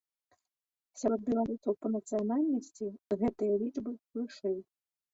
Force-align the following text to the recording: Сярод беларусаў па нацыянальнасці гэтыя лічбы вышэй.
Сярод 1.01 1.21
беларусаў 1.27 1.73
па 1.87 1.93
нацыянальнасці 1.97 2.85
гэтыя 3.23 3.63
лічбы 3.63 3.91
вышэй. 4.21 4.61